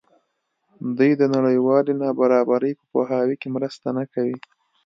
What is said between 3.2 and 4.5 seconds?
کې مرسته نه کوي.